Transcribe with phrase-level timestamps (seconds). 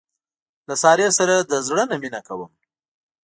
[0.67, 2.51] له سارې سره د زړه نه مینه کوم.